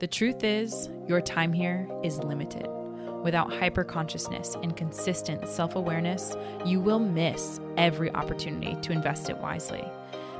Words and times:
The 0.00 0.06
truth 0.06 0.44
is, 0.44 0.88
your 1.06 1.20
time 1.20 1.52
here 1.52 1.86
is 2.02 2.20
limited. 2.20 2.66
Without 3.22 3.50
hyperconsciousness 3.50 4.54
and 4.62 4.74
consistent 4.74 5.46
self 5.46 5.76
awareness, 5.76 6.38
you 6.64 6.80
will 6.80 6.98
miss 6.98 7.60
every 7.76 8.10
opportunity 8.14 8.80
to 8.80 8.92
invest 8.92 9.28
it 9.28 9.36
wisely. 9.36 9.84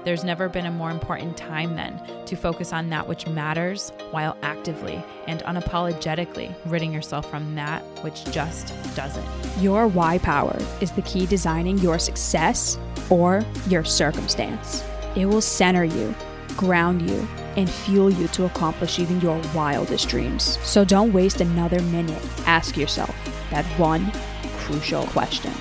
There's 0.02 0.24
never 0.24 0.48
been 0.48 0.64
a 0.64 0.70
more 0.70 0.90
important 0.90 1.36
time 1.36 1.76
then 1.76 2.00
to 2.24 2.36
focus 2.36 2.72
on 2.72 2.88
that 2.88 3.06
which 3.06 3.26
matters 3.26 3.92
while 4.12 4.34
actively 4.40 5.04
and 5.28 5.40
unapologetically 5.42 6.54
ridding 6.64 6.90
yourself 6.90 7.30
from 7.30 7.54
that 7.56 7.82
which 8.02 8.24
just 8.32 8.72
doesn't. 8.96 9.28
Your 9.62 9.88
why 9.88 10.16
power 10.16 10.56
is 10.80 10.90
the 10.92 11.02
key 11.02 11.26
designing 11.26 11.76
your 11.76 11.98
success 11.98 12.78
or 13.10 13.44
your 13.68 13.84
circumstance. 13.84 14.82
It 15.16 15.26
will 15.26 15.42
center 15.42 15.84
you, 15.84 16.14
ground 16.56 17.10
you, 17.10 17.28
and 17.56 17.68
fuel 17.68 18.10
you 18.10 18.28
to 18.28 18.44
accomplish 18.44 18.98
even 18.98 19.20
your 19.20 19.40
wildest 19.54 20.08
dreams. 20.08 20.58
So 20.62 20.84
don't 20.84 21.12
waste 21.12 21.40
another 21.40 21.80
minute. 21.82 22.22
Ask 22.46 22.76
yourself 22.76 23.14
that 23.50 23.64
one 23.78 24.12
crucial 24.58 25.06
question 25.06 25.52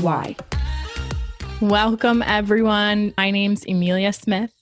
Why? 0.00 0.36
Welcome, 1.60 2.22
everyone. 2.22 3.14
My 3.16 3.30
name's 3.30 3.64
Emilia 3.64 4.12
Smith. 4.12 4.52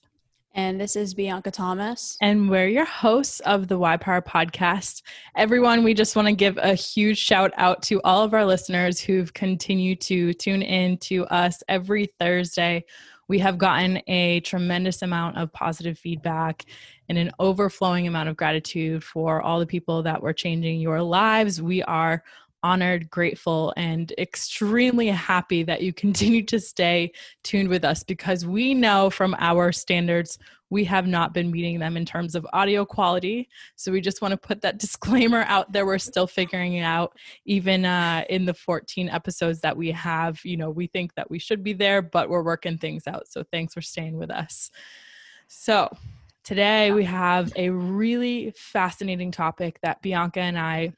And 0.54 0.78
this 0.78 0.96
is 0.96 1.14
Bianca 1.14 1.50
Thomas. 1.50 2.18
And 2.20 2.51
we're 2.51 2.68
your 2.68 2.84
hosts 2.84 3.40
of 3.40 3.68
the 3.68 3.78
Why 3.78 3.96
Power 3.96 4.20
podcast. 4.20 5.02
Everyone, 5.34 5.82
we 5.82 5.95
just 5.95 6.14
want 6.14 6.28
to 6.28 6.34
give 6.34 6.59
a 6.59 6.74
huge 6.74 7.16
shout 7.16 7.52
out 7.56 7.82
to 7.84 8.02
all 8.04 8.23
of 8.23 8.34
our 8.34 8.45
listeners 8.45 9.01
who've 9.01 9.32
continued 9.32 10.02
to 10.02 10.34
tune 10.34 10.60
in 10.60 10.98
to 10.98 11.24
us 11.26 11.62
every 11.68 12.12
Thursday 12.20 12.84
we 13.32 13.38
have 13.38 13.56
gotten 13.56 13.98
a 14.09 14.41
tremendous 14.41 15.00
amount 15.00 15.38
of 15.38 15.50
positive 15.54 15.98
feedback 15.98 16.66
and 17.09 17.16
an 17.16 17.30
overflowing 17.38 18.06
amount 18.06 18.28
of 18.28 18.36
gratitude 18.36 19.02
for 19.02 19.40
all 19.40 19.59
the 19.59 19.64
people 19.64 20.02
that 20.02 20.23
were 20.23 20.34
changing 20.34 20.80
your 20.80 21.00
lives. 21.00 21.62
We 21.62 21.82
are 21.84 22.23
honored, 22.63 23.10
grateful, 23.10 23.73
and 23.77 24.13
extremely 24.18 25.09
happy 25.09 25.63
that 25.65 25.82
you 25.82 25.93
continue 26.05 26.45
to 26.45 26.60
stay 26.60 27.13
tuned 27.43 27.69
with 27.69 27.85
us 27.85 28.02
because 28.02 28.46
we 28.46 28.74
know 28.74 29.10
from 29.10 29.35
our 29.38 29.73
standards 29.73 30.38
we 30.73 30.85
have 30.85 31.07
not 31.07 31.35
been 31.35 31.51
meeting 31.51 31.79
them 31.79 31.99
in 31.99 32.07
terms 32.07 32.35
of 32.35 32.46
audio 32.54 32.82
quality. 32.82 33.46
So 33.77 33.93
we 33.93 34.01
just 34.01 34.23
want 34.23 34.32
to 34.32 34.38
put 34.38 34.63
that 34.63 34.79
disclaimer 34.79 35.45
out 35.46 35.71
there. 35.71 35.85
We're 35.85 35.99
still 35.99 36.27
figuring 36.27 36.74
it 36.74 36.82
out, 36.82 37.15
even 37.45 37.85
uh, 37.85 38.24
in 38.30 38.46
the 38.46 38.54
14 38.54 39.10
episodes 39.10 39.60
that 39.60 39.76
we 39.76 39.91
have. 39.91 40.41
You 40.45 40.57
know, 40.57 40.71
we 40.71 40.87
think 40.87 41.15
that 41.15 41.30
we 41.30 41.38
should 41.38 41.63
be 41.63 41.74
there, 41.74 42.01
but 42.01 42.30
we're 42.30 42.43
working 42.43 42.79
things 42.79 43.07
out. 43.07 43.29
So 43.29 43.45
thanks 43.52 43.74
for 43.74 43.82
staying 43.82 44.16
with 44.16 44.30
us. 44.30 44.71
So 45.47 45.95
today 46.43 46.91
we 46.93 47.04
have 47.04 47.52
a 47.54 47.69
really 47.69 48.54
fascinating 48.57 49.30
topic 49.30 49.79
that 49.82 50.01
Bianca 50.01 50.41
and 50.41 50.59
I 50.59 50.95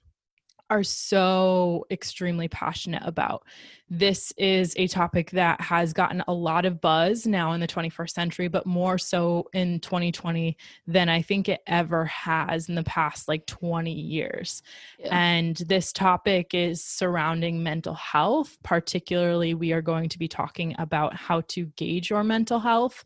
are 0.71 0.83
so 0.83 1.87
extremely 1.91 2.49
passionate 2.49 3.03
about. 3.05 3.45
This 3.91 4.33
is 4.39 4.75
a 4.77 4.87
topic 4.87 5.31
that 5.33 5.61
has 5.61 5.93
gotten 5.93 6.25
a 6.27 6.33
lot 6.33 6.65
of 6.65 6.81
buzz 6.81 7.27
now 7.27 7.53
in 7.53 7.61
the 7.61 7.69
21st 7.69 8.11
century, 8.11 8.49
but 8.49 8.67
more 8.67 8.97
so 8.97 9.49
in 9.53 9.79
2020 9.81 10.57
than 10.87 11.09
I 11.09 11.21
think 11.21 11.49
it 11.49 11.61
ever 11.67 12.07
has 12.07 12.69
in 12.69 12.75
the 12.75 12.83
past 12.85 13.29
like 13.29 13.47
20 13.47 13.93
years. 13.93 14.63
Yeah. 14.99 15.09
And 15.13 15.57
this 15.57 15.93
topic 15.93 16.55
is 16.55 16.83
surrounding 16.83 17.63
mental 17.63 17.95
health. 17.95 18.57
Particularly, 18.63 19.55
we 19.55 19.73
are 19.73 19.83
going 19.83 20.09
to 20.09 20.19
be 20.19 20.29
talking 20.29 20.75
about 20.79 21.15
how 21.15 21.43
to 21.49 21.67
gauge 21.77 22.09
your 22.09 22.25
mental 22.25 22.59
health. 22.59 23.05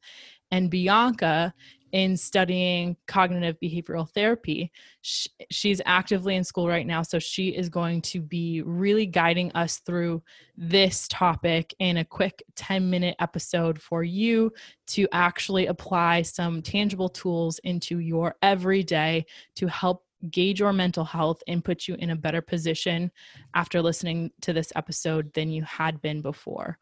And 0.50 0.70
Bianca 0.70 1.52
in 1.92 2.16
studying 2.16 2.96
cognitive 3.06 3.56
behavioral 3.62 4.08
therapy. 4.10 4.70
she's 5.02 5.80
actively 5.86 6.36
in 6.36 6.44
school 6.44 6.68
right 6.68 6.86
now, 6.86 7.02
so 7.02 7.18
she 7.18 7.48
is 7.48 7.68
going 7.68 8.02
to 8.02 8.20
be 8.20 8.62
really 8.62 9.06
guiding 9.06 9.50
us 9.52 9.78
through 9.78 10.22
this 10.56 11.08
topic 11.08 11.74
in 11.78 11.98
a 11.98 12.04
quick 12.04 12.42
10 12.56 12.88
minute 12.90 13.16
episode 13.20 13.80
for 13.80 14.02
you 14.02 14.52
to 14.86 15.06
actually 15.12 15.66
apply 15.66 16.22
some 16.22 16.60
tangible 16.62 17.08
tools 17.08 17.58
into 17.64 18.00
your 18.00 18.34
everyday 18.42 19.24
to 19.54 19.66
help 19.66 20.04
gauge 20.30 20.60
your 20.60 20.72
mental 20.72 21.04
health 21.04 21.42
and 21.46 21.64
put 21.64 21.86
you 21.86 21.94
in 21.96 22.10
a 22.10 22.16
better 22.16 22.42
position 22.42 23.10
after 23.54 23.80
listening 23.80 24.30
to 24.40 24.52
this 24.52 24.72
episode 24.74 25.32
than 25.34 25.50
you 25.50 25.62
had 25.62 26.00
been 26.02 26.20
before. 26.20 26.78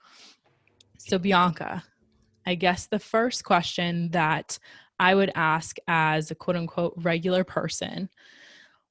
So, 0.99 1.19
Bianca, 1.19 1.85
I 2.47 2.55
guess 2.55 2.87
the 2.87 2.99
first 2.99 3.45
question 3.45 4.11
that 4.13 4.59
I 4.99 5.15
would 5.15 5.31
ask 5.35 5.77
as 5.87 6.31
a 6.31 6.35
quote 6.35 6.57
unquote 6.57 6.95
regular 6.97 7.45
person 7.45 8.09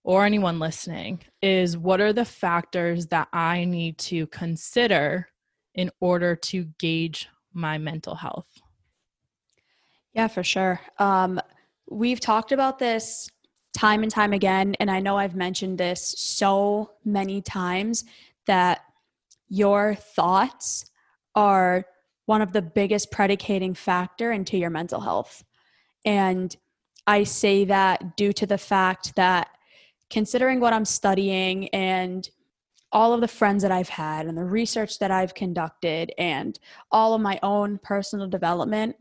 or 0.03 0.23
anyone 0.23 0.59
listening 0.59 1.21
is 1.41 1.77
what 1.77 1.99
are 1.99 2.13
the 2.13 2.25
factors 2.25 3.07
that 3.07 3.27
I 3.33 3.65
need 3.65 3.97
to 3.99 4.27
consider 4.27 5.27
in 5.73 5.89
order 5.99 6.35
to 6.35 6.65
gauge 6.77 7.27
my 7.53 7.77
mental 7.77 8.15
health? 8.15 8.47
Yeah, 10.13 10.27
for 10.27 10.43
sure. 10.43 10.79
Um, 10.99 11.41
we've 11.89 12.19
talked 12.19 12.51
about 12.51 12.79
this 12.79 13.29
time 13.73 14.03
and 14.03 14.11
time 14.11 14.31
again, 14.31 14.75
and 14.79 14.89
I 14.89 14.99
know 14.99 15.17
I've 15.17 15.35
mentioned 15.35 15.77
this 15.77 16.15
so 16.17 16.91
many 17.03 17.41
times 17.41 18.05
that 18.45 18.81
your 19.49 19.95
thoughts 19.95 20.85
are 21.33 21.85
one 22.25 22.41
of 22.41 22.53
the 22.53 22.61
biggest 22.61 23.11
predicating 23.11 23.73
factor 23.73 24.31
into 24.31 24.57
your 24.57 24.69
mental 24.69 25.01
health. 25.01 25.43
And 26.05 26.55
I 27.07 27.23
say 27.23 27.65
that 27.65 28.15
due 28.15 28.33
to 28.33 28.45
the 28.45 28.57
fact 28.57 29.15
that 29.15 29.49
considering 30.09 30.59
what 30.59 30.73
I'm 30.73 30.85
studying 30.85 31.67
and 31.69 32.29
all 32.91 33.13
of 33.13 33.21
the 33.21 33.27
friends 33.27 33.63
that 33.63 33.71
I've 33.71 33.89
had 33.89 34.27
and 34.27 34.37
the 34.37 34.45
research 34.45 34.99
that 34.99 35.11
I've 35.11 35.33
conducted 35.33 36.13
and 36.17 36.57
all 36.91 37.13
of 37.13 37.21
my 37.21 37.39
own 37.43 37.79
personal 37.83 38.27
development, 38.27 38.95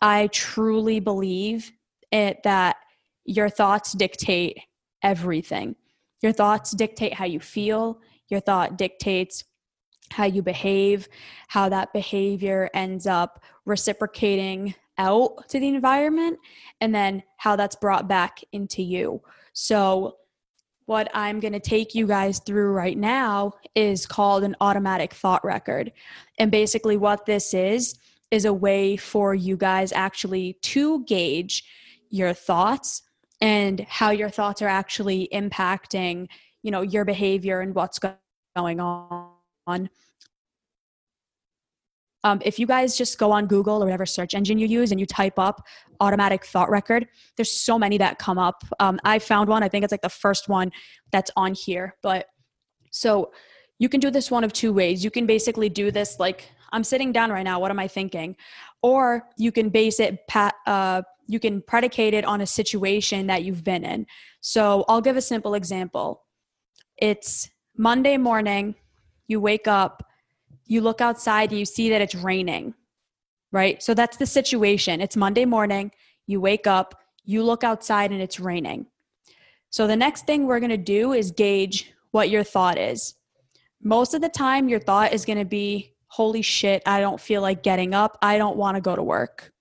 I 0.00 0.28
truly 0.28 1.00
believe 1.00 1.72
it 2.10 2.42
that 2.44 2.76
your 3.24 3.50
thoughts 3.50 3.92
dictate 3.92 4.60
everything. 5.02 5.76
Your 6.22 6.32
thoughts 6.32 6.70
dictate 6.70 7.14
how 7.14 7.26
you 7.26 7.40
feel, 7.40 8.00
your 8.28 8.40
thought 8.40 8.78
dictates 8.78 9.44
how 10.10 10.24
you 10.24 10.42
behave, 10.42 11.08
how 11.48 11.68
that 11.68 11.92
behavior 11.92 12.70
ends 12.72 13.06
up 13.06 13.42
reciprocating 13.66 14.74
out 14.98 15.48
to 15.48 15.60
the 15.60 15.68
environment 15.68 16.38
and 16.80 16.94
then 16.94 17.22
how 17.36 17.56
that's 17.56 17.76
brought 17.76 18.08
back 18.08 18.40
into 18.52 18.82
you. 18.82 19.22
So, 19.52 20.16
what 20.86 21.10
I'm 21.12 21.38
going 21.38 21.52
to 21.52 21.60
take 21.60 21.94
you 21.94 22.06
guys 22.06 22.38
through 22.38 22.72
right 22.72 22.96
now 22.96 23.52
is 23.74 24.06
called 24.06 24.42
an 24.42 24.56
automatic 24.62 25.12
thought 25.12 25.44
record. 25.44 25.92
And 26.38 26.50
basically, 26.50 26.96
what 26.96 27.26
this 27.26 27.52
is, 27.52 27.94
is 28.30 28.46
a 28.46 28.54
way 28.54 28.96
for 28.96 29.34
you 29.34 29.56
guys 29.56 29.92
actually 29.92 30.54
to 30.62 31.04
gauge 31.04 31.64
your 32.08 32.32
thoughts 32.32 33.02
and 33.40 33.80
how 33.80 34.10
your 34.10 34.30
thoughts 34.30 34.62
are 34.62 34.68
actually 34.68 35.28
impacting 35.32 36.26
you 36.62 36.70
know 36.70 36.82
your 36.82 37.04
behavior 37.04 37.60
and 37.60 37.74
what's 37.74 37.98
going 37.98 38.80
on 38.80 39.88
um, 42.24 42.40
if 42.44 42.58
you 42.58 42.66
guys 42.66 42.96
just 42.96 43.18
go 43.18 43.30
on 43.30 43.46
Google 43.46 43.82
or 43.82 43.86
whatever 43.86 44.06
search 44.06 44.34
engine 44.34 44.58
you 44.58 44.66
use 44.66 44.90
and 44.90 44.98
you 44.98 45.06
type 45.06 45.38
up 45.38 45.64
automatic 46.00 46.44
thought 46.44 46.70
record, 46.70 47.06
there's 47.36 47.52
so 47.52 47.78
many 47.78 47.98
that 47.98 48.18
come 48.18 48.38
up. 48.38 48.64
Um, 48.80 48.98
I 49.04 49.18
found 49.18 49.48
one, 49.48 49.62
I 49.62 49.68
think 49.68 49.84
it's 49.84 49.92
like 49.92 50.02
the 50.02 50.08
first 50.08 50.48
one 50.48 50.72
that's 51.12 51.30
on 51.36 51.54
here. 51.54 51.96
But 52.02 52.26
so 52.90 53.32
you 53.78 53.88
can 53.88 54.00
do 54.00 54.10
this 54.10 54.30
one 54.30 54.42
of 54.42 54.52
two 54.52 54.72
ways. 54.72 55.04
You 55.04 55.10
can 55.10 55.26
basically 55.26 55.68
do 55.68 55.90
this 55.90 56.18
like, 56.18 56.50
I'm 56.72 56.84
sitting 56.84 57.12
down 57.12 57.30
right 57.30 57.44
now, 57.44 57.60
what 57.60 57.70
am 57.70 57.78
I 57.78 57.88
thinking? 57.88 58.36
Or 58.82 59.28
you 59.36 59.52
can 59.52 59.68
base 59.68 60.00
it, 60.00 60.18
uh, 60.66 61.02
you 61.26 61.38
can 61.38 61.62
predicate 61.62 62.14
it 62.14 62.24
on 62.24 62.40
a 62.40 62.46
situation 62.46 63.28
that 63.28 63.44
you've 63.44 63.62
been 63.62 63.84
in. 63.84 64.06
So 64.40 64.84
I'll 64.88 65.00
give 65.00 65.16
a 65.16 65.22
simple 65.22 65.54
example. 65.54 66.24
It's 66.96 67.48
Monday 67.76 68.16
morning, 68.16 68.74
you 69.28 69.40
wake 69.40 69.68
up 69.68 70.02
you 70.68 70.80
look 70.80 71.00
outside 71.00 71.50
and 71.50 71.58
you 71.58 71.64
see 71.64 71.90
that 71.90 72.00
it's 72.00 72.14
raining, 72.14 72.74
right? 73.50 73.82
So 73.82 73.94
that's 73.94 74.18
the 74.18 74.26
situation. 74.26 75.00
It's 75.00 75.16
Monday 75.16 75.44
morning, 75.44 75.90
you 76.26 76.40
wake 76.40 76.66
up, 76.66 77.02
you 77.24 77.42
look 77.42 77.64
outside 77.64 78.12
and 78.12 78.22
it's 78.22 78.38
raining. 78.38 78.86
So 79.70 79.86
the 79.86 79.96
next 79.96 80.26
thing 80.26 80.46
we're 80.46 80.60
going 80.60 80.70
to 80.70 80.76
do 80.76 81.12
is 81.12 81.30
gauge 81.30 81.92
what 82.10 82.30
your 82.30 82.44
thought 82.44 82.78
is. 82.78 83.14
Most 83.82 84.14
of 84.14 84.20
the 84.20 84.28
time, 84.28 84.68
your 84.68 84.80
thought 84.80 85.12
is 85.12 85.24
going 85.24 85.38
to 85.38 85.44
be, 85.44 85.94
Holy 86.10 86.40
shit, 86.40 86.82
I 86.86 87.00
don't 87.00 87.20
feel 87.20 87.42
like 87.42 87.62
getting 87.62 87.92
up. 87.92 88.16
I 88.22 88.38
don't 88.38 88.56
want 88.56 88.76
to 88.76 88.80
go 88.80 88.96
to 88.96 89.02
work. 89.02 89.52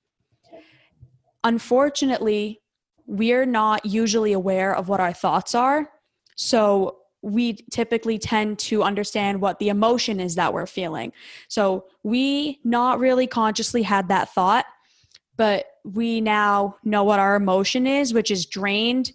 Unfortunately, 1.44 2.62
we're 3.06 3.46
not 3.46 3.86
usually 3.86 4.32
aware 4.32 4.74
of 4.74 4.88
what 4.88 5.02
our 5.02 5.12
thoughts 5.14 5.54
are. 5.54 5.90
So 6.38 7.00
we 7.28 7.54
typically 7.72 8.18
tend 8.18 8.58
to 8.58 8.84
understand 8.84 9.42
what 9.42 9.60
the 9.60 9.68
emotion 9.68 10.20
is 10.20 10.36
that 10.36 10.54
we're 10.54 10.66
feeling. 10.66 11.12
So 11.50 11.86
we 12.04 12.60
not 12.64 13.00
really 13.00 13.28
consciously 13.28 13.84
had 13.84 14.08
that 14.08 14.34
thought, 14.34 14.66
but 15.36 15.66
we 15.84 16.22
now 16.22 16.78
know 16.84 17.04
what 17.04 17.20
our 17.20 17.36
emotion 17.36 17.86
is, 17.86 18.14
which 18.14 18.32
is 18.32 18.46
drained, 18.46 19.12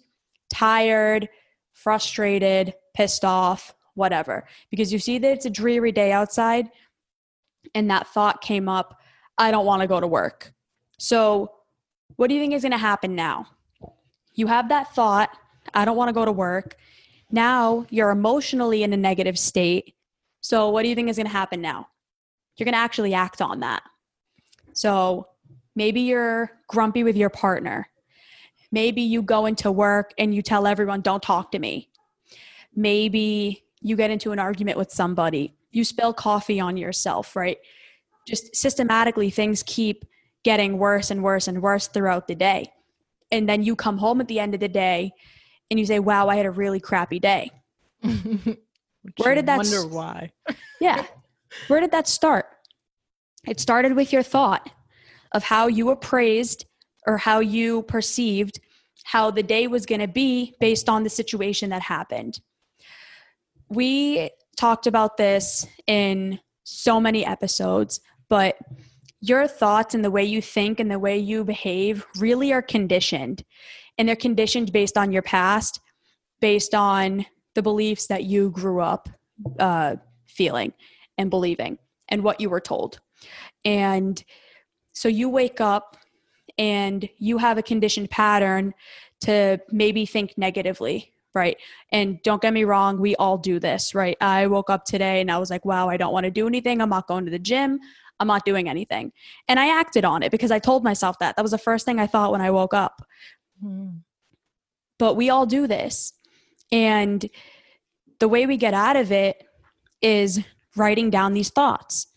tired, 0.49 1.27
frustrated, 1.71 2.75
pissed 2.93 3.25
off, 3.25 3.73
whatever. 3.95 4.47
Because 4.69 4.93
you 4.93 4.99
see 4.99 5.17
that 5.17 5.31
it's 5.31 5.45
a 5.45 5.49
dreary 5.49 5.91
day 5.91 6.11
outside 6.11 6.69
and 7.73 7.89
that 7.89 8.07
thought 8.07 8.41
came 8.41 8.69
up, 8.69 8.99
I 9.39 9.49
don't 9.49 9.65
want 9.65 9.81
to 9.81 9.87
go 9.87 9.99
to 9.99 10.07
work. 10.07 10.53
So, 10.99 11.51
what 12.15 12.27
do 12.27 12.35
you 12.35 12.41
think 12.41 12.53
is 12.53 12.61
going 12.61 12.73
to 12.73 12.77
happen 12.77 13.15
now? 13.15 13.47
You 14.35 14.45
have 14.47 14.69
that 14.69 14.93
thought, 14.93 15.29
I 15.73 15.83
don't 15.83 15.97
want 15.97 16.09
to 16.09 16.13
go 16.13 16.25
to 16.25 16.31
work. 16.31 16.77
Now 17.33 17.87
you're 17.89 18.11
emotionally 18.11 18.83
in 18.83 18.93
a 18.93 18.97
negative 18.97 19.39
state. 19.39 19.95
So, 20.39 20.69
what 20.69 20.83
do 20.83 20.89
you 20.89 20.95
think 20.95 21.09
is 21.09 21.17
going 21.17 21.25
to 21.25 21.33
happen 21.33 21.61
now? 21.61 21.87
You're 22.55 22.65
going 22.65 22.73
to 22.73 22.79
actually 22.79 23.15
act 23.15 23.41
on 23.41 23.61
that. 23.61 23.81
So, 24.73 25.27
maybe 25.75 26.01
you're 26.01 26.51
grumpy 26.67 27.03
with 27.03 27.17
your 27.17 27.31
partner. 27.31 27.89
Maybe 28.71 29.01
you 29.01 29.23
go 29.23 29.47
into 29.47 29.71
work 29.71 30.13
and 30.19 30.33
you 30.33 30.43
tell 30.43 30.67
everyone, 30.67 31.01
don't 31.01 31.23
talk 31.23 31.51
to 31.53 31.59
me. 31.59 31.89
Maybe 32.75 33.65
you 33.81 33.95
get 33.95 34.11
into 34.11 34.31
an 34.31 34.37
argument 34.37 34.77
with 34.77 34.91
somebody. 34.91 35.55
You 35.71 35.83
spill 35.83 36.13
coffee 36.13 36.59
on 36.59 36.77
yourself, 36.77 37.35
right? 37.35 37.57
Just 38.27 38.55
systematically, 38.55 39.31
things 39.31 39.63
keep 39.63 40.05
getting 40.43 40.77
worse 40.77 41.09
and 41.09 41.23
worse 41.23 41.47
and 41.47 41.63
worse 41.63 41.87
throughout 41.87 42.27
the 42.27 42.35
day. 42.35 42.71
And 43.31 43.49
then 43.49 43.63
you 43.63 43.75
come 43.75 43.97
home 43.97 44.21
at 44.21 44.27
the 44.27 44.39
end 44.39 44.53
of 44.53 44.59
the 44.59 44.67
day 44.67 45.13
and 45.73 45.79
you 45.79 45.87
say, 45.87 45.97
wow, 45.97 46.27
I 46.27 46.35
had 46.35 46.45
a 46.45 46.51
really 46.51 46.79
crappy 46.79 47.19
day. 47.19 47.49
Where 48.03 49.33
did 49.33 49.47
that 49.47 49.57
wonder 49.57 49.87
why? 49.87 50.31
yeah. 50.79 51.03
Where 51.67 51.79
did 51.79 51.89
that 51.91 52.07
start? 52.07 52.45
It 53.47 53.59
started 53.59 53.95
with 53.95 54.13
your 54.13 54.21
thought 54.21 54.69
of 55.31 55.41
how 55.41 55.65
you 55.65 55.89
appraised 55.89 56.67
or 57.07 57.17
how 57.17 57.39
you 57.39 57.81
perceived 57.81 58.59
how 59.05 59.31
the 59.31 59.41
day 59.41 59.65
was 59.65 59.87
going 59.87 59.99
to 59.99 60.07
be 60.07 60.53
based 60.59 60.87
on 60.87 61.03
the 61.03 61.09
situation 61.09 61.71
that 61.71 61.81
happened. 61.81 62.39
We 63.67 64.29
talked 64.55 64.85
about 64.85 65.17
this 65.17 65.65
in 65.87 66.39
so 66.65 67.01
many 67.01 67.25
episodes, 67.25 67.99
but 68.29 68.57
your 69.21 69.47
thoughts 69.47 69.95
and 69.95 70.05
the 70.05 70.11
way 70.11 70.23
you 70.23 70.39
think 70.39 70.79
and 70.79 70.91
the 70.91 70.99
way 70.99 71.17
you 71.17 71.43
behave 71.43 72.05
really 72.19 72.53
are 72.53 72.61
conditioned. 72.61 73.43
And 73.97 74.07
they're 74.07 74.15
conditioned 74.15 74.71
based 74.71 74.97
on 74.97 75.11
your 75.11 75.21
past, 75.21 75.79
based 76.41 76.73
on 76.73 77.25
the 77.55 77.61
beliefs 77.61 78.07
that 78.07 78.23
you 78.23 78.49
grew 78.49 78.81
up 78.81 79.09
uh, 79.59 79.95
feeling 80.25 80.73
and 81.17 81.29
believing 81.29 81.77
and 82.09 82.23
what 82.23 82.41
you 82.41 82.49
were 82.49 82.59
told. 82.59 82.99
And 83.65 84.23
so 84.93 85.07
you 85.07 85.29
wake 85.29 85.61
up 85.61 85.97
and 86.57 87.07
you 87.17 87.37
have 87.37 87.57
a 87.57 87.63
conditioned 87.63 88.09
pattern 88.09 88.73
to 89.21 89.59
maybe 89.71 90.05
think 90.05 90.33
negatively, 90.37 91.13
right? 91.33 91.57
And 91.91 92.21
don't 92.23 92.41
get 92.41 92.53
me 92.53 92.63
wrong, 92.63 92.99
we 92.99 93.15
all 93.15 93.37
do 93.37 93.59
this, 93.59 93.95
right? 93.95 94.17
I 94.21 94.47
woke 94.47 94.69
up 94.69 94.85
today 94.85 95.21
and 95.21 95.31
I 95.31 95.37
was 95.37 95.49
like, 95.49 95.65
wow, 95.65 95.89
I 95.89 95.97
don't 95.97 96.13
want 96.13 96.25
to 96.25 96.31
do 96.31 96.47
anything. 96.47 96.81
I'm 96.81 96.89
not 96.89 97.07
going 97.07 97.25
to 97.25 97.31
the 97.31 97.39
gym. 97.39 97.79
I'm 98.19 98.27
not 98.27 98.45
doing 98.45 98.69
anything. 98.69 99.11
And 99.47 99.59
I 99.59 99.79
acted 99.79 100.05
on 100.05 100.21
it 100.23 100.31
because 100.31 100.51
I 100.51 100.59
told 100.59 100.83
myself 100.83 101.17
that. 101.19 101.35
That 101.35 101.41
was 101.41 101.51
the 101.51 101.57
first 101.57 101.85
thing 101.85 101.99
I 101.99 102.07
thought 102.07 102.31
when 102.31 102.41
I 102.41 102.51
woke 102.51 102.73
up. 102.73 103.01
Mm. 103.63 104.01
But 104.99 105.15
we 105.15 105.29
all 105.29 105.45
do 105.45 105.67
this. 105.67 106.13
And 106.71 107.29
the 108.19 108.27
way 108.27 108.45
we 108.45 108.57
get 108.57 108.73
out 108.73 108.95
of 108.95 109.11
it 109.11 109.43
is 110.01 110.39
writing 110.75 111.09
down 111.09 111.33
these 111.33 111.49
thoughts. 111.49 112.07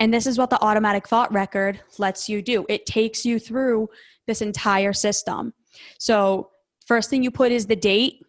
And 0.00 0.12
this 0.12 0.26
is 0.26 0.38
what 0.38 0.50
the 0.50 0.62
automatic 0.62 1.06
thought 1.06 1.32
record 1.32 1.80
lets 1.98 2.28
you 2.28 2.42
do 2.42 2.66
it 2.68 2.86
takes 2.86 3.24
you 3.24 3.38
through 3.38 3.88
this 4.26 4.42
entire 4.42 4.92
system. 4.92 5.54
So, 5.98 6.50
first 6.86 7.10
thing 7.10 7.22
you 7.22 7.30
put 7.30 7.52
is 7.52 7.66
the 7.66 7.76
date, 7.76 8.24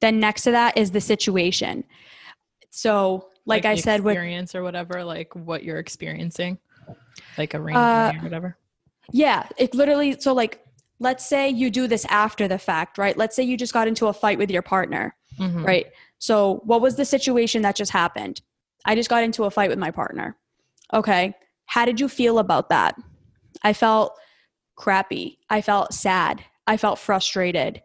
then 0.00 0.18
next 0.18 0.42
to 0.42 0.50
that 0.52 0.76
is 0.76 0.90
the 0.90 1.00
situation. 1.00 1.84
So, 2.70 3.28
like, 3.44 3.64
like 3.64 3.72
I 3.72 3.74
said, 3.76 4.00
experience 4.00 4.54
or 4.54 4.62
whatever, 4.62 5.04
like 5.04 5.34
what 5.34 5.62
you're 5.62 5.78
experiencing, 5.78 6.58
like 7.36 7.54
a 7.54 7.60
rain 7.60 7.76
uh, 7.76 8.12
or 8.16 8.22
whatever. 8.22 8.56
Yeah, 9.10 9.46
it 9.58 9.74
literally. 9.74 10.18
So, 10.20 10.32
like, 10.32 10.64
let's 11.02 11.26
say 11.26 11.48
you 11.48 11.70
do 11.70 11.86
this 11.86 12.04
after 12.06 12.48
the 12.48 12.58
fact, 12.58 12.96
right? 12.98 13.16
Let's 13.16 13.36
say 13.36 13.42
you 13.42 13.56
just 13.56 13.72
got 13.72 13.88
into 13.88 14.06
a 14.06 14.12
fight 14.12 14.38
with 14.38 14.50
your 14.50 14.62
partner, 14.62 15.14
mm-hmm. 15.38 15.64
right? 15.64 15.86
So, 16.18 16.62
what 16.64 16.80
was 16.80 16.96
the 16.96 17.04
situation 17.04 17.62
that 17.62 17.76
just 17.76 17.90
happened? 17.90 18.40
I 18.84 18.94
just 18.94 19.10
got 19.10 19.22
into 19.22 19.44
a 19.44 19.50
fight 19.50 19.70
with 19.70 19.78
my 19.78 19.90
partner. 19.90 20.36
Okay. 20.94 21.34
How 21.66 21.84
did 21.84 22.00
you 22.00 22.08
feel 22.08 22.38
about 22.38 22.68
that? 22.68 22.96
I 23.62 23.72
felt 23.72 24.18
crappy. 24.76 25.38
I 25.50 25.60
felt 25.60 25.94
sad. 25.94 26.44
I 26.66 26.76
felt 26.76 26.98
frustrated. 26.98 27.82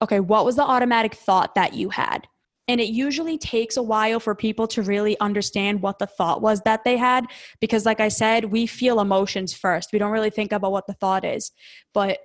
Okay. 0.00 0.20
What 0.20 0.44
was 0.44 0.56
the 0.56 0.64
automatic 0.64 1.14
thought 1.14 1.54
that 1.54 1.74
you 1.74 1.90
had? 1.90 2.26
And 2.68 2.80
it 2.80 2.88
usually 2.88 3.38
takes 3.38 3.76
a 3.76 3.82
while 3.82 4.20
for 4.20 4.34
people 4.34 4.66
to 4.68 4.82
really 4.82 5.18
understand 5.20 5.82
what 5.82 5.98
the 5.98 6.06
thought 6.06 6.40
was 6.40 6.60
that 6.62 6.84
they 6.84 6.96
had. 6.96 7.26
Because, 7.60 7.84
like 7.84 8.00
I 8.00 8.08
said, 8.08 8.46
we 8.46 8.66
feel 8.66 9.00
emotions 9.00 9.52
first. 9.52 9.92
We 9.92 9.98
don't 9.98 10.12
really 10.12 10.30
think 10.30 10.52
about 10.52 10.72
what 10.72 10.86
the 10.86 10.94
thought 10.94 11.24
is. 11.24 11.50
But 11.92 12.18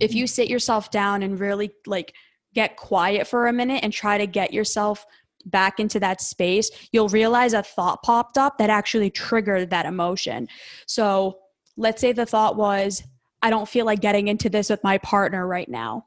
if 0.00 0.14
you 0.14 0.26
sit 0.26 0.48
yourself 0.48 0.90
down 0.90 1.22
and 1.22 1.40
really 1.40 1.72
like 1.86 2.14
get 2.54 2.76
quiet 2.76 3.26
for 3.26 3.46
a 3.46 3.52
minute 3.52 3.82
and 3.82 3.92
try 3.92 4.18
to 4.18 4.26
get 4.26 4.52
yourself 4.52 5.06
back 5.44 5.80
into 5.80 5.98
that 6.00 6.20
space, 6.20 6.70
you'll 6.92 7.08
realize 7.08 7.52
a 7.52 7.62
thought 7.62 8.02
popped 8.02 8.38
up 8.38 8.58
that 8.58 8.70
actually 8.70 9.10
triggered 9.10 9.70
that 9.70 9.86
emotion. 9.86 10.48
So 10.86 11.38
let's 11.76 12.00
say 12.00 12.12
the 12.12 12.26
thought 12.26 12.56
was, 12.56 13.02
I 13.42 13.50
don't 13.50 13.68
feel 13.68 13.86
like 13.86 14.00
getting 14.00 14.28
into 14.28 14.48
this 14.48 14.70
with 14.70 14.84
my 14.84 14.98
partner 14.98 15.46
right 15.46 15.68
now. 15.68 16.06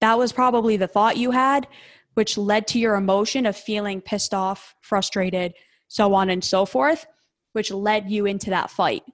That 0.00 0.18
was 0.18 0.32
probably 0.32 0.76
the 0.76 0.88
thought 0.88 1.16
you 1.16 1.30
had, 1.30 1.66
which 2.14 2.36
led 2.36 2.66
to 2.68 2.78
your 2.78 2.96
emotion 2.96 3.46
of 3.46 3.56
feeling 3.56 4.00
pissed 4.00 4.34
off, 4.34 4.74
frustrated, 4.82 5.54
so 5.88 6.12
on 6.12 6.28
and 6.28 6.44
so 6.44 6.66
forth, 6.66 7.06
which 7.52 7.70
led 7.70 8.10
you 8.10 8.26
into 8.26 8.50
that 8.50 8.70
fight. 8.70 9.04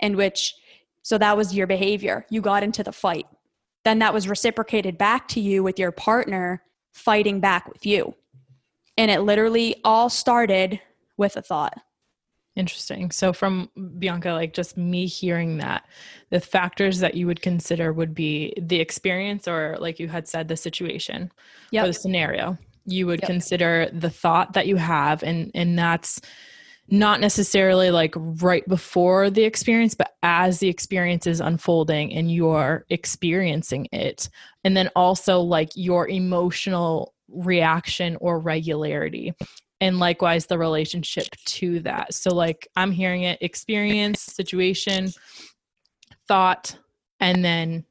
And 0.00 0.16
which, 0.16 0.54
so 1.06 1.18
that 1.18 1.36
was 1.36 1.54
your 1.54 1.68
behavior. 1.68 2.26
You 2.30 2.40
got 2.40 2.64
into 2.64 2.82
the 2.82 2.90
fight. 2.90 3.28
Then 3.84 4.00
that 4.00 4.12
was 4.12 4.26
reciprocated 4.26 4.98
back 4.98 5.28
to 5.28 5.40
you 5.40 5.62
with 5.62 5.78
your 5.78 5.92
partner 5.92 6.64
fighting 6.94 7.38
back 7.38 7.68
with 7.68 7.86
you. 7.86 8.16
And 8.98 9.08
it 9.08 9.20
literally 9.20 9.76
all 9.84 10.10
started 10.10 10.80
with 11.16 11.36
a 11.36 11.42
thought. 11.42 11.80
Interesting. 12.56 13.12
So, 13.12 13.32
from 13.32 13.70
Bianca, 14.00 14.32
like 14.32 14.52
just 14.52 14.76
me 14.76 15.06
hearing 15.06 15.58
that, 15.58 15.84
the 16.30 16.40
factors 16.40 16.98
that 16.98 17.14
you 17.14 17.28
would 17.28 17.40
consider 17.40 17.92
would 17.92 18.12
be 18.12 18.52
the 18.60 18.80
experience, 18.80 19.46
or 19.46 19.76
like 19.78 20.00
you 20.00 20.08
had 20.08 20.26
said, 20.26 20.48
the 20.48 20.56
situation 20.56 21.30
yep. 21.70 21.84
or 21.84 21.86
the 21.86 21.92
scenario. 21.92 22.58
You 22.84 23.06
would 23.06 23.20
yep. 23.20 23.28
consider 23.28 23.88
the 23.92 24.10
thought 24.10 24.54
that 24.54 24.66
you 24.66 24.74
have, 24.74 25.22
and 25.22 25.52
and 25.54 25.78
that's 25.78 26.20
not 26.88 27.20
necessarily 27.20 27.90
like 27.90 28.14
right 28.16 28.66
before 28.68 29.30
the 29.30 29.44
experience, 29.44 29.94
but 29.94 30.14
as 30.22 30.60
the 30.60 30.68
experience 30.68 31.26
is 31.26 31.40
unfolding 31.40 32.14
and 32.14 32.30
you're 32.30 32.84
experiencing 32.90 33.88
it. 33.92 34.28
And 34.64 34.76
then 34.76 34.88
also 34.94 35.40
like 35.40 35.70
your 35.74 36.08
emotional 36.08 37.14
reaction 37.28 38.16
or 38.20 38.38
regularity. 38.38 39.34
And 39.80 39.98
likewise, 39.98 40.46
the 40.46 40.58
relationship 40.58 41.26
to 41.46 41.80
that. 41.80 42.14
So, 42.14 42.34
like, 42.34 42.66
I'm 42.76 42.92
hearing 42.92 43.24
it 43.24 43.42
experience, 43.42 44.22
situation, 44.22 45.10
thought, 46.28 46.78
and 47.20 47.44
then 47.44 47.84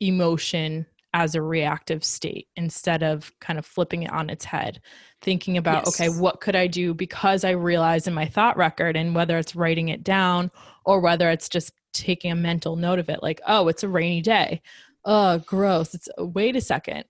emotion 0.00 0.84
as 1.14 1.34
a 1.34 1.42
reactive 1.42 2.04
state 2.04 2.48
instead 2.56 3.02
of 3.02 3.32
kind 3.40 3.58
of 3.58 3.64
flipping 3.64 4.02
it 4.02 4.12
on 4.12 4.28
its 4.28 4.44
head 4.44 4.80
thinking 5.22 5.56
about 5.56 5.84
yes. 5.86 6.00
okay 6.00 6.08
what 6.08 6.40
could 6.40 6.56
i 6.56 6.66
do 6.66 6.92
because 6.92 7.44
i 7.44 7.50
realize 7.50 8.06
in 8.06 8.14
my 8.14 8.26
thought 8.26 8.56
record 8.56 8.96
and 8.96 9.14
whether 9.14 9.38
it's 9.38 9.54
writing 9.54 9.88
it 9.88 10.02
down 10.02 10.50
or 10.84 11.00
whether 11.00 11.30
it's 11.30 11.48
just 11.48 11.72
taking 11.92 12.32
a 12.32 12.36
mental 12.36 12.76
note 12.76 12.98
of 12.98 13.08
it 13.08 13.22
like 13.22 13.40
oh 13.46 13.68
it's 13.68 13.82
a 13.82 13.88
rainy 13.88 14.20
day. 14.20 14.60
Oh 15.04 15.38
gross. 15.38 15.94
It's 15.94 16.08
uh, 16.18 16.26
wait 16.26 16.56
a 16.56 16.60
second. 16.60 17.04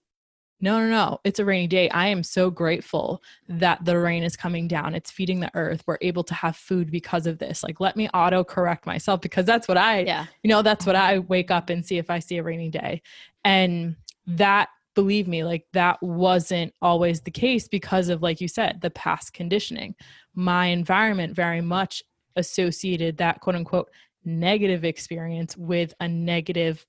No 0.61 0.79
no 0.79 0.89
no. 0.89 1.21
It's 1.25 1.39
a 1.39 1.45
rainy 1.45 1.67
day. 1.67 1.89
I 1.91 2.09
am 2.09 2.23
so 2.23 2.51
grateful 2.51 3.23
that 3.49 3.85
the 3.85 3.99
rain 3.99 4.23
is 4.23 4.37
coming 4.37 4.69
down. 4.69 4.95
It's 4.95 5.11
feeding 5.11 5.41
the 5.41 5.51
earth. 5.55 5.83
We're 5.87 5.99
able 6.01 6.25
to 6.25 6.35
have 6.35 6.57
food 6.57 6.91
because 6.91 7.27
of 7.27 7.39
this. 7.39 7.63
Like 7.63 7.81
let 7.81 7.97
me 7.97 8.09
auto 8.15 8.45
correct 8.45 8.87
myself 8.87 9.21
because 9.21 9.47
that's 9.47 9.69
what 9.69 9.77
i 9.77 10.01
yeah. 10.01 10.27
you 10.43 10.49
know 10.49 10.63
that's 10.63 10.87
what 10.87 10.97
i 10.97 11.19
wake 11.19 11.51
up 11.51 11.71
and 11.71 11.85
see 11.85 11.99
if 11.99 12.11
i 12.11 12.19
see 12.19 12.39
a 12.39 12.43
rainy 12.43 12.71
day. 12.71 13.03
And 13.45 13.97
that 14.27 14.69
believe 14.95 15.27
me 15.29 15.45
like 15.45 15.67
that 15.73 16.03
wasn't 16.03 16.73
always 16.83 17.21
the 17.21 17.31
case 17.31 17.69
because 17.69 18.09
of 18.09 18.23
like 18.23 18.41
you 18.41 18.49
said 18.49 18.81
the 18.81 18.91
past 18.91 19.33
conditioning. 19.33 19.95
My 20.35 20.67
environment 20.67 21.35
very 21.35 21.61
much 21.61 22.03
associated 22.37 23.19
that 23.19 23.41
quote 23.41 23.57
unquote 23.57 23.91
negative 24.25 24.85
experience 24.85 25.57
with 25.57 25.95
a 26.01 26.09
negative 26.09 26.85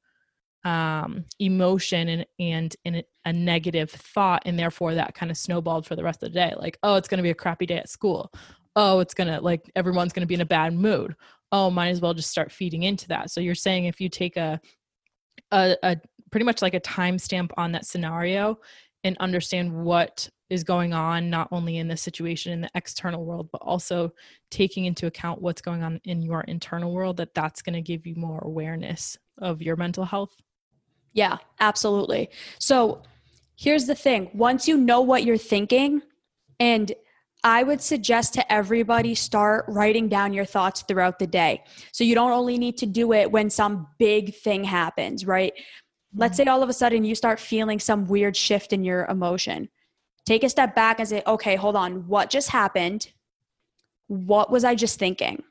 um, 0.63 1.25
emotion 1.39 2.07
and 2.07 2.25
and 2.39 2.75
in 2.85 2.95
a, 2.95 3.03
a 3.25 3.33
negative 3.33 3.91
thought 3.91 4.43
and 4.45 4.57
therefore 4.57 4.95
that 4.95 5.13
kind 5.13 5.29
of 5.29 5.37
snowballed 5.37 5.85
for 5.85 5.95
the 5.95 6.03
rest 6.03 6.23
of 6.23 6.31
the 6.31 6.39
day. 6.39 6.53
Like 6.57 6.77
oh 6.83 6.95
it's 6.95 7.07
going 7.07 7.17
to 7.17 7.23
be 7.23 7.31
a 7.31 7.35
crappy 7.35 7.65
day 7.65 7.77
at 7.77 7.89
school. 7.89 8.31
Oh 8.75 8.99
it's 8.99 9.13
going 9.13 9.27
to 9.27 9.41
like 9.41 9.69
everyone's 9.75 10.13
going 10.13 10.21
to 10.21 10.27
be 10.27 10.35
in 10.35 10.41
a 10.41 10.45
bad 10.45 10.73
mood. 10.73 11.15
Oh 11.51 11.69
might 11.69 11.89
as 11.89 12.01
well 12.01 12.13
just 12.13 12.31
start 12.31 12.51
feeding 12.51 12.83
into 12.83 13.07
that. 13.09 13.29
So 13.31 13.41
you're 13.41 13.55
saying 13.55 13.85
if 13.85 13.99
you 13.99 14.09
take 14.09 14.37
a 14.37 14.59
a, 15.51 15.77
a 15.83 15.97
pretty 16.33 16.45
much 16.45 16.63
like 16.63 16.73
a 16.73 16.79
timestamp 16.79 17.51
on 17.57 17.71
that 17.71 17.85
scenario 17.85 18.57
and 19.03 19.15
understand 19.19 19.71
what 19.71 20.27
is 20.49 20.63
going 20.63 20.91
on 20.91 21.29
not 21.29 21.47
only 21.51 21.77
in 21.77 21.87
the 21.87 21.95
situation 21.95 22.51
in 22.51 22.61
the 22.61 22.69
external 22.73 23.23
world 23.23 23.47
but 23.51 23.61
also 23.61 24.11
taking 24.49 24.85
into 24.85 25.05
account 25.05 25.43
what's 25.43 25.61
going 25.61 25.83
on 25.83 26.01
in 26.05 26.23
your 26.23 26.41
internal 26.47 26.91
world 26.91 27.17
that 27.17 27.35
that's 27.35 27.61
going 27.61 27.75
to 27.75 27.83
give 27.83 28.07
you 28.07 28.15
more 28.15 28.39
awareness 28.39 29.15
of 29.43 29.61
your 29.61 29.75
mental 29.75 30.05
health 30.05 30.35
yeah 31.13 31.37
absolutely 31.59 32.27
so 32.57 33.03
here's 33.55 33.85
the 33.85 33.93
thing 33.93 34.27
once 34.33 34.67
you 34.67 34.75
know 34.75 35.01
what 35.01 35.23
you're 35.23 35.37
thinking 35.37 36.01
and 36.59 36.93
I 37.45 37.63
would 37.63 37.81
suggest 37.81 38.33
to 38.35 38.51
everybody 38.51 39.15
start 39.15 39.65
writing 39.67 40.07
down 40.07 40.33
your 40.33 40.45
thoughts 40.45 40.81
throughout 40.87 41.19
the 41.19 41.27
day. 41.27 41.63
So 41.91 42.05
you 42.05 42.15
don't 42.15 42.31
only 42.31 42.57
need 42.57 42.77
to 42.77 42.85
do 42.85 43.11
it 43.11 43.29
when 43.29 43.49
some 43.49 43.87
big 43.99 44.33
thing 44.33 44.63
happens, 44.63 45.25
right? 45.25 45.51
Let's 46.15 46.37
say 46.37 46.45
all 46.45 46.63
of 46.63 46.69
a 46.69 46.73
sudden 46.73 47.03
you 47.03 47.15
start 47.15 47.39
feeling 47.39 47.79
some 47.79 48.05
weird 48.05 48.37
shift 48.37 48.73
in 48.73 48.83
your 48.83 49.05
emotion. 49.05 49.69
Take 50.25 50.43
a 50.43 50.49
step 50.49 50.75
back 50.75 50.99
and 50.99 51.07
say, 51.07 51.23
okay, 51.25 51.55
hold 51.55 51.75
on, 51.75 52.07
what 52.07 52.29
just 52.29 52.49
happened? 52.49 53.09
What 54.07 54.51
was 54.51 54.63
I 54.63 54.75
just 54.75 54.99
thinking? 54.99 55.43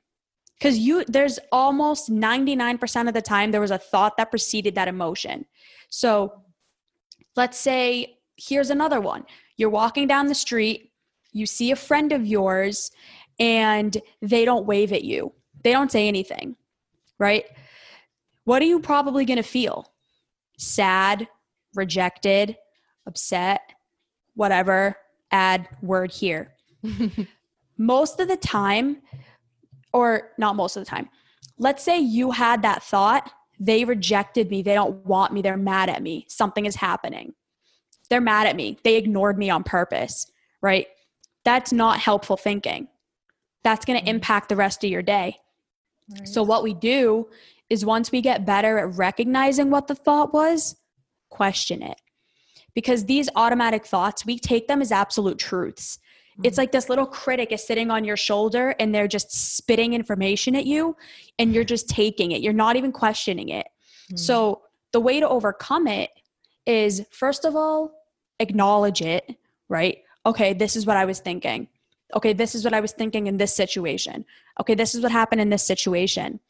Because 0.59 0.79
you 0.79 1.05
there's 1.07 1.39
almost 1.51 2.11
99% 2.11 3.09
of 3.09 3.15
the 3.15 3.23
time 3.23 3.51
there 3.51 3.61
was 3.61 3.73
a 3.73 3.79
thought 3.79 4.17
that 4.17 4.31
preceded 4.31 4.77
that 4.77 4.89
emotion. 4.89 5.47
So 5.89 6.43
let's 7.35 7.59
say 7.59 8.19
here's 8.37 8.71
another 8.71 9.01
one. 9.01 9.25
You're 9.57 9.71
walking 9.71 10.07
down 10.07 10.27
the 10.27 10.35
street 10.35 10.93
you 11.33 11.47
see 11.47 11.71
a 11.71 11.77
friend 11.77 12.13
of 12.13 12.27
yours 12.27 12.91
and 13.39 13.97
they 14.21 14.45
don't 14.45 14.67
wave 14.67 14.93
at 14.93 15.05
you, 15.05 15.33
they 15.65 15.73
don't 15.73 15.91
say 15.91 16.07
anything, 16.07 16.57
right? 17.19 17.45
What 18.45 18.63
are 18.63 18.67
you 18.67 18.81
probably 18.81 19.25
to 19.37 19.43
feel? 19.43 19.92
Sad, 20.59 21.29
rejected, 21.75 22.57
upset, 23.07 23.61
whatever, 24.35 24.97
add 25.31 25.69
word 25.83 26.13
here. 26.13 26.55
most 27.79 28.21
of 28.21 28.29
the 28.29 28.37
time, 28.37 28.99
or 29.93 30.31
not 30.39 30.57
most 30.57 30.77
of 30.77 30.85
the 30.85 30.91
time, 30.91 31.09
let's 31.59 31.83
say 31.83 31.99
you 31.99 32.31
had 32.31 32.63
that 32.63 32.83
thought, 32.83 33.31
they 33.59 33.85
rejected 33.85 34.51
me, 34.51 34.63
they 34.63 34.75
don't 34.75 35.05
want 35.07 35.33
me, 35.33 35.43
they're 35.43 35.57
mad 35.57 35.89
at 35.89 36.03
me, 36.03 36.27
something 36.29 36.67
is 36.67 36.77
happening. 36.77 37.35
They're 38.11 38.21
mad 38.21 38.47
at 38.47 38.57
me, 38.57 38.79
they 38.85 38.97
ignored 38.97 39.39
me 39.39 39.51
on 39.51 39.63
purpose, 39.63 40.31
right? 40.61 40.87
that's 41.45 41.73
not 41.73 41.99
helpful 41.99 42.37
thinking. 42.37 42.89
That's 43.63 43.85
going 43.85 43.99
to 43.99 44.05
mm-hmm. 44.05 44.17
impact 44.17 44.49
the 44.49 44.57
rest 44.57 44.85
of 44.85 44.91
your 44.91 45.03
day. 45.03 45.39
Right. 46.11 46.29
So, 46.29 46.43
what 46.43 46.63
we 46.63 46.75
do 46.75 47.29
is 47.73 47.85
once 47.85 48.13
we 48.13 48.21
get 48.21 48.45
better 48.45 48.79
at 48.79 48.97
recognizing 48.97 49.71
what 49.71 49.89
the 49.89 49.95
thought 49.95 50.33
was, 50.33 50.77
question 51.31 51.83
it. 51.83 52.01
Because 52.75 53.05
these 53.05 53.29
automatic 53.37 53.85
thoughts, 53.87 54.25
we 54.25 54.39
take 54.39 54.69
them 54.69 54.81
as 54.81 54.93
absolute 54.93 55.39
truths. 55.39 55.99
Mm-hmm. 55.99 56.47
It's 56.47 56.59
like 56.59 56.73
this 56.73 56.89
little 56.89 57.07
critic 57.07 57.53
is 57.53 57.67
sitting 57.67 57.91
on 57.91 58.05
your 58.05 58.17
shoulder 58.17 58.75
and 58.79 58.95
they're 58.95 59.09
just 59.09 59.57
spitting 59.57 59.93
information 59.93 60.57
at 60.57 60.67
you 60.67 60.97
and 61.39 61.55
you're 61.55 61.65
just 61.65 61.89
taking 61.89 62.33
it. 62.33 62.41
You're 62.41 62.53
not 62.53 62.77
even 62.77 62.93
questioning 62.93 63.49
it. 63.49 63.67
Mm-hmm. 64.07 64.17
So, 64.17 64.63
the 64.93 65.01
way 65.01 65.21
to 65.21 65.29
overcome 65.29 65.87
it 65.87 66.11
is 66.67 67.07
first 67.11 67.47
of 67.47 67.57
all, 67.57 67.93
acknowledge 68.39 69.01
it, 69.01 69.37
right? 69.71 69.99
okay, 70.27 70.53
this 70.53 70.77
is 70.77 70.87
what 70.87 70.97
I 70.97 71.05
was 71.05 71.21
thinking. 71.21 71.69
Okay, 72.15 72.33
this 72.33 72.55
is 72.55 72.65
what 72.65 72.75
I 72.75 72.81
was 72.81 72.93
thinking 72.93 73.27
in 73.27 73.39
this 73.39 73.55
situation. 73.55 74.25
Okay, 74.61 74.75
this 74.75 74.95
is 74.95 75.03
what 75.03 75.13
happened 75.13 75.41
in 75.41 75.51
this 75.51 75.65
situation. 75.65 76.41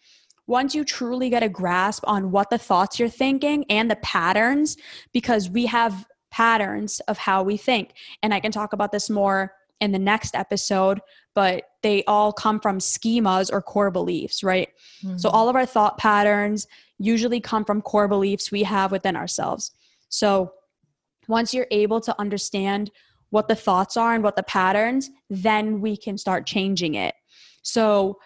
Once 0.46 0.74
you 0.74 0.84
truly 0.84 1.30
get 1.30 1.42
a 1.42 1.48
grasp 1.48 2.02
on 2.06 2.30
what 2.30 2.50
the 2.50 2.58
thoughts 2.58 2.98
you're 2.98 3.08
thinking 3.08 3.64
and 3.70 3.90
the 3.90 3.96
patterns, 3.96 4.76
because 5.12 5.48
we 5.48 5.66
have 5.66 6.06
patterns 6.30 7.00
of 7.00 7.18
how 7.18 7.42
we 7.42 7.56
think. 7.56 7.92
And 8.22 8.34
I 8.34 8.40
can 8.40 8.52
talk 8.52 8.72
about 8.72 8.90
this 8.90 9.08
more 9.08 9.54
in 9.80 9.92
the 9.92 9.98
next 9.98 10.34
episode, 10.34 11.00
but 11.34 11.64
they 11.82 12.04
all 12.04 12.32
come 12.32 12.60
from 12.60 12.78
schemas 12.78 13.52
or 13.52 13.60
core 13.60 13.90
beliefs, 13.90 14.42
right? 14.42 14.68
Mm-hmm. 15.04 15.18
So 15.18 15.28
all 15.28 15.48
of 15.48 15.56
our 15.56 15.66
thought 15.66 15.98
patterns 15.98 16.66
usually 16.98 17.40
come 17.40 17.64
from 17.64 17.82
core 17.82 18.08
beliefs 18.08 18.52
we 18.52 18.62
have 18.62 18.92
within 18.92 19.16
ourselves. 19.16 19.72
So 20.08 20.52
once 21.28 21.52
you're 21.52 21.66
able 21.70 22.00
to 22.00 22.18
understand 22.20 22.90
what 23.30 23.48
the 23.48 23.54
thoughts 23.54 23.96
are 23.96 24.14
and 24.14 24.22
what 24.22 24.36
the 24.36 24.42
patterns, 24.42 25.10
then 25.30 25.80
we 25.80 25.96
can 25.96 26.18
start 26.18 26.46
changing 26.46 26.94
it. 26.94 27.14
So 27.62 28.18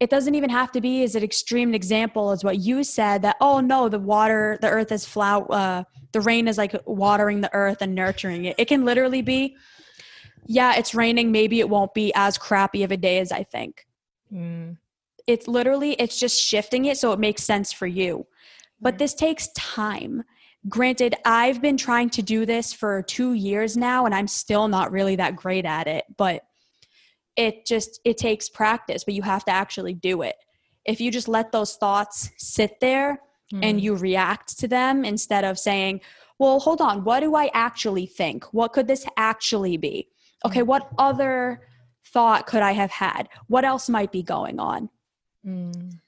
it 0.00 0.08
doesn't 0.10 0.34
even 0.34 0.50
have 0.50 0.72
to 0.72 0.80
be 0.80 1.02
as 1.02 1.14
an 1.14 1.22
extreme 1.22 1.74
example 1.74 2.30
as 2.30 2.42
what 2.42 2.58
you 2.58 2.82
said 2.82 3.22
that, 3.22 3.36
oh 3.40 3.60
no, 3.60 3.88
the 3.88 3.98
water, 3.98 4.58
the 4.62 4.68
earth 4.68 4.90
is 4.90 5.04
flower, 5.04 5.46
uh, 5.50 5.84
the 6.12 6.22
rain 6.22 6.48
is 6.48 6.56
like 6.56 6.74
watering 6.86 7.42
the 7.42 7.50
earth 7.52 7.82
and 7.82 7.94
nurturing 7.94 8.46
it. 8.46 8.56
It 8.58 8.64
can 8.64 8.84
literally 8.84 9.20
be, 9.20 9.56
yeah, 10.46 10.74
it's 10.76 10.94
raining. 10.94 11.30
Maybe 11.30 11.60
it 11.60 11.68
won't 11.68 11.92
be 11.92 12.12
as 12.14 12.38
crappy 12.38 12.82
of 12.82 12.90
a 12.90 12.96
day 12.96 13.18
as 13.18 13.30
I 13.30 13.44
think. 13.44 13.86
Mm. 14.32 14.78
It's 15.26 15.46
literally, 15.46 15.92
it's 15.92 16.18
just 16.18 16.40
shifting 16.42 16.86
it 16.86 16.96
so 16.96 17.12
it 17.12 17.18
makes 17.18 17.44
sense 17.44 17.72
for 17.72 17.86
you. 17.86 18.26
But 18.80 18.98
this 18.98 19.14
takes 19.14 19.48
time 19.52 20.24
Granted, 20.68 21.14
I've 21.24 21.62
been 21.62 21.78
trying 21.78 22.10
to 22.10 22.22
do 22.22 22.44
this 22.44 22.72
for 22.72 23.02
two 23.02 23.32
years 23.32 23.78
now, 23.78 24.04
and 24.04 24.14
I'm 24.14 24.28
still 24.28 24.68
not 24.68 24.92
really 24.92 25.16
that 25.16 25.34
great 25.34 25.64
at 25.64 25.86
it, 25.86 26.04
but 26.18 26.44
it 27.36 27.66
just 27.66 28.00
it 28.04 28.16
takes 28.18 28.48
practice 28.48 29.04
but 29.04 29.14
you 29.14 29.22
have 29.22 29.44
to 29.44 29.50
actually 29.50 29.94
do 29.94 30.22
it. 30.22 30.36
If 30.84 31.00
you 31.00 31.10
just 31.10 31.28
let 31.28 31.52
those 31.52 31.76
thoughts 31.76 32.30
sit 32.38 32.80
there 32.80 33.20
mm. 33.52 33.60
and 33.62 33.80
you 33.80 33.94
react 33.94 34.58
to 34.58 34.68
them 34.68 35.04
instead 35.04 35.44
of 35.44 35.58
saying 35.58 36.00
well 36.38 36.58
hold 36.58 36.80
on 36.80 37.04
what 37.04 37.20
do 37.20 37.34
i 37.34 37.50
actually 37.54 38.06
think? 38.06 38.44
What 38.52 38.72
could 38.72 38.86
this 38.86 39.06
actually 39.16 39.76
be? 39.76 40.08
Okay 40.44 40.60
mm. 40.60 40.66
what 40.66 40.88
other 40.98 41.66
thought 42.06 42.46
could 42.46 42.62
i 42.62 42.72
have 42.72 42.90
had? 42.90 43.28
What 43.46 43.64
else 43.64 43.88
might 43.88 44.12
be 44.12 44.22
going 44.22 44.58
on? 44.58 44.88
Mm. 45.46 45.98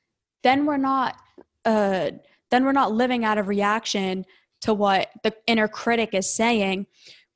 then 0.43 0.67
we're 0.67 0.77
not 0.77 1.17
uh 1.65 2.11
then 2.51 2.67
we're 2.67 2.73
not 2.73 2.93
living 2.93 3.25
out 3.25 3.39
of 3.39 3.49
reaction 3.49 4.27
to 4.63 4.73
what 4.73 5.11
the 5.23 5.35
inner 5.47 5.69
critic 5.69 6.11
is 6.15 6.33
saying, 6.33 6.87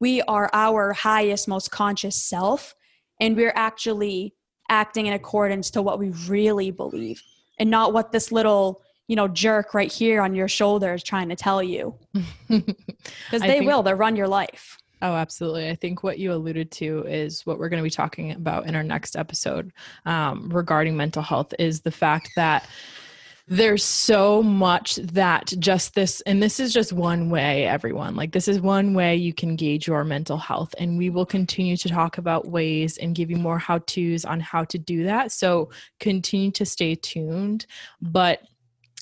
we 0.00 0.22
are 0.22 0.48
our 0.52 0.92
highest, 0.92 1.48
most 1.48 1.70
conscious 1.70 2.16
self, 2.16 2.74
and 3.20 3.36
we're 3.36 3.52
actually 3.54 4.34
acting 4.68 5.06
in 5.06 5.12
accordance 5.12 5.70
to 5.70 5.82
what 5.82 5.98
we 5.98 6.10
really 6.26 6.70
believe 6.70 7.22
and 7.58 7.70
not 7.70 7.92
what 7.92 8.12
this 8.12 8.32
little 8.32 8.82
you 9.08 9.16
know 9.16 9.28
jerk 9.28 9.74
right 9.74 9.92
here 9.92 10.20
on 10.20 10.34
your 10.34 10.48
shoulder 10.48 10.94
is 10.94 11.02
trying 11.02 11.28
to 11.28 11.36
tell 11.36 11.62
you. 11.62 11.94
Because 12.48 13.42
they 13.42 13.58
think, 13.58 13.66
will 13.66 13.82
they 13.82 13.94
run 13.94 14.16
your 14.16 14.28
life. 14.28 14.78
Oh 15.02 15.12
absolutely. 15.12 15.68
I 15.68 15.74
think 15.74 16.02
what 16.02 16.18
you 16.18 16.32
alluded 16.32 16.70
to 16.72 17.04
is 17.06 17.44
what 17.44 17.58
we're 17.58 17.68
going 17.68 17.82
to 17.82 17.84
be 17.84 17.90
talking 17.90 18.32
about 18.32 18.66
in 18.66 18.74
our 18.74 18.82
next 18.82 19.16
episode 19.16 19.72
um, 20.06 20.48
regarding 20.48 20.96
mental 20.96 21.22
health 21.22 21.52
is 21.58 21.80
the 21.80 21.90
fact 21.90 22.30
that 22.36 22.68
there's 23.48 23.84
so 23.84 24.42
much 24.42 24.96
that 24.96 25.52
just 25.60 25.94
this 25.94 26.20
and 26.22 26.42
this 26.42 26.58
is 26.58 26.72
just 26.72 26.92
one 26.92 27.30
way 27.30 27.64
everyone. 27.66 28.16
Like 28.16 28.32
this 28.32 28.48
is 28.48 28.60
one 28.60 28.92
way 28.92 29.14
you 29.14 29.32
can 29.32 29.54
gauge 29.54 29.86
your 29.86 30.02
mental 30.04 30.36
health 30.36 30.74
and 30.78 30.98
we 30.98 31.10
will 31.10 31.26
continue 31.26 31.76
to 31.76 31.88
talk 31.88 32.18
about 32.18 32.48
ways 32.48 32.98
and 32.98 33.14
give 33.14 33.30
you 33.30 33.36
more 33.36 33.58
how 33.58 33.78
to's 33.78 34.24
on 34.24 34.40
how 34.40 34.64
to 34.64 34.78
do 34.78 35.04
that. 35.04 35.30
So 35.30 35.70
continue 36.00 36.50
to 36.52 36.66
stay 36.66 36.96
tuned 36.96 37.66
but 38.00 38.42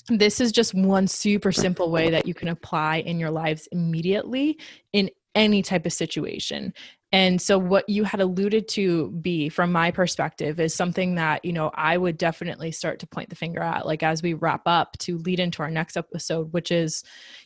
this 0.09 0.39
is 0.39 0.51
just 0.51 0.75
one 0.75 1.07
super 1.07 1.51
simple 1.51 1.89
way 1.89 2.11
that 2.11 2.27
you 2.27 2.35
can 2.35 2.49
apply 2.49 2.97
in 2.97 3.19
your 3.19 3.31
lives 3.31 3.67
immediately 3.71 4.59
in 4.93 5.09
any 5.35 5.61
type 5.61 5.85
of 5.85 5.93
situation. 5.93 6.73
And 7.11 7.41
so, 7.41 7.57
what 7.57 7.87
you 7.87 8.03
had 8.03 8.19
alluded 8.19 8.67
to 8.69 9.09
be, 9.11 9.47
from 9.47 9.71
my 9.71 9.91
perspective, 9.91 10.59
is 10.59 10.73
something 10.73 11.15
that, 11.15 11.45
you 11.45 11.53
know, 11.53 11.71
I 11.73 11.97
would 11.97 12.17
definitely 12.17 12.71
start 12.71 12.99
to 12.99 13.07
point 13.07 13.29
the 13.29 13.35
finger 13.35 13.61
at, 13.61 13.85
like 13.85 14.03
as 14.03 14.21
we 14.21 14.33
wrap 14.33 14.63
up 14.65 14.97
to 14.99 15.19
lead 15.19 15.39
into 15.39 15.61
our 15.61 15.69
next 15.69 15.95
episode, 15.95 16.51
which 16.51 16.71
is 16.71 17.03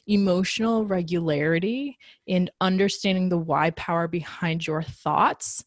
emotional 0.08 0.86
regularity 0.86 2.00
and 2.28 2.50
understanding 2.62 3.30
the 3.30 3.38
why 3.38 3.70
power 3.72 4.08
behind 4.08 4.66
your 4.66 4.82
thoughts 4.82 5.64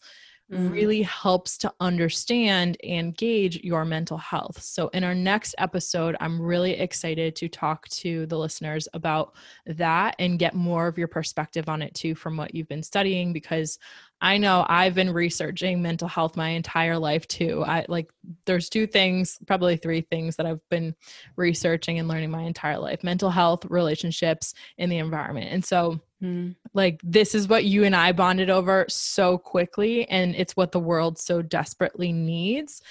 mm-hmm. 0.53 0.69
really 0.69 1.03
helps 1.03 1.57
to 1.59 1.73
understand 1.81 2.77
and 2.85 3.17
gauge 3.17 3.57
your 3.65 3.85
mental 3.85 4.19
health. 4.19 4.63
So, 4.63 4.89
in 4.89 5.05
our 5.05 5.15
next 5.15 5.55
episode, 5.59 6.17
I'm 6.21 6.41
really 6.41 6.73
excited 6.73 7.35
to 7.37 7.49
talk 7.49 7.89
to 7.89 8.27
the 8.27 8.39
listeners 8.39 8.89
about 8.93 9.35
that 9.67 10.15
and 10.19 10.39
get 10.39 10.55
more 10.55 10.87
of 10.87 10.99
your 10.99 11.09
perspective 11.09 11.69
on 11.69 11.83
it 11.83 11.95
too 11.95 12.15
from 12.15 12.37
what 12.37 12.55
you've 12.55 12.69
been 12.69 12.83
studying 12.83 13.33
because 13.33 13.79
I 14.21 14.39
know 14.39 14.65
I've 14.69 14.95
been 14.95 15.13
researching 15.13 15.83
mental 15.83 16.07
health 16.07 16.37
my 16.37 16.51
entire 16.51 16.97
life 16.97 17.27
too. 17.27 17.65
I 17.67 17.85
like 17.89 18.13
there's 18.47 18.69
two 18.69 18.87
things, 18.87 19.39
probably 19.49 19.77
three 19.77 20.03
things 20.03 20.37
that 20.37 20.47
I've 20.47 20.67
been 20.69 20.95
researching 21.35 21.99
and 21.99 22.07
learning 22.07 22.31
my 22.31 22.43
entire 22.43 22.79
life. 22.79 23.03
Mental 23.03 23.31
health, 23.31 23.65
relationships, 23.65 24.55
and 24.79 24.93
the 24.93 24.99
environment. 24.99 25.49
And 25.51 25.65
so 25.65 26.01
mm. 26.23 26.55
like 26.75 27.01
this 27.03 27.35
is 27.35 27.49
what 27.49 27.65
you 27.65 27.85
and 27.85 27.97
I 27.97 28.13
bonded 28.13 28.51
over 28.51 28.87
so 28.89 29.39
quickly 29.39 30.09
and 30.09 30.35
it's 30.35 30.57
what 30.57 30.73
the 30.73 30.81
world 30.81 31.19
so 31.19 31.43
desperately 31.43 32.13
needs. 32.13 32.83